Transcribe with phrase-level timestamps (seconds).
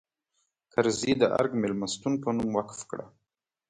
[0.73, 3.05] کرزي د ارګ مېلمستون په نوم وقف کړه.